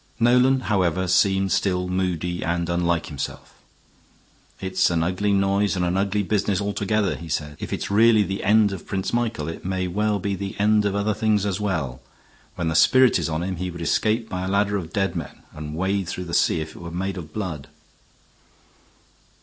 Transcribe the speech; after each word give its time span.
Nolan, 0.19 0.61
however, 0.61 1.07
seemed 1.07 1.51
still 1.51 1.87
moody 1.87 2.43
and 2.43 2.71
unlike 2.71 3.05
himself. 3.05 3.53
"It's 4.59 4.89
an 4.89 5.03
ugly 5.03 5.31
noise 5.31 5.75
and 5.75 5.85
an 5.85 5.95
ugly 5.95 6.23
business 6.23 6.59
altogether," 6.59 7.15
he 7.15 7.29
said. 7.29 7.55
"If 7.59 7.71
it's 7.71 7.91
really 7.91 8.23
the 8.23 8.43
end 8.43 8.71
of 8.71 8.87
Prince 8.87 9.13
Michael 9.13 9.47
it 9.47 9.63
may 9.63 9.87
well 9.87 10.17
be 10.17 10.33
the 10.33 10.59
end 10.59 10.85
of 10.85 10.95
other 10.95 11.13
things 11.13 11.45
as 11.45 11.59
well. 11.59 12.01
When 12.55 12.67
the 12.67 12.75
spirit 12.75 13.19
is 13.19 13.29
on 13.29 13.43
him 13.43 13.57
he 13.57 13.69
would 13.69 13.79
escape 13.79 14.27
by 14.27 14.41
a 14.43 14.47
ladder 14.49 14.75
of 14.75 14.91
dead 14.91 15.15
men, 15.15 15.43
and 15.53 15.75
wade 15.75 16.07
through 16.07 16.25
that 16.25 16.33
sea 16.33 16.61
if 16.61 16.75
it 16.75 16.79
were 16.81 16.89
made 16.89 17.15
of 17.17 17.31
blood." 17.31 17.67